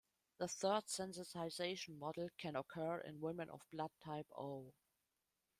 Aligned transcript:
The 0.39 0.47
third 0.47 0.85
sensitization 0.85 1.99
model 1.99 2.29
can 2.39 2.55
occur 2.55 3.01
in 3.01 3.21
women 3.21 3.51
of 3.51 3.61
blood 3.71 3.91
type 4.03 4.25
O. 4.35 4.73